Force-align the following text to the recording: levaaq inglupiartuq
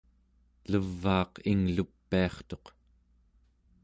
levaaq 0.71 1.31
inglupiartuq 1.51 2.65